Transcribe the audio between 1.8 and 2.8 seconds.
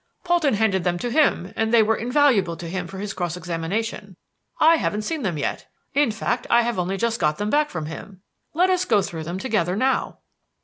were invaluable to